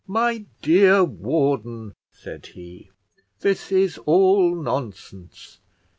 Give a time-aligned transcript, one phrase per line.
[0.07, 2.89] "My dear warden," said he,
[3.41, 5.59] "this is all nonsense.